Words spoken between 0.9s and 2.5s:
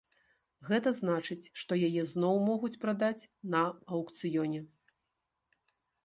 значыць, што яе зноў